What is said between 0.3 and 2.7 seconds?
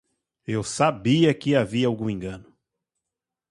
Eu sabia que havia algum engano.